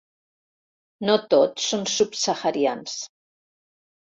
[1.09, 2.97] No tots són subsaharians.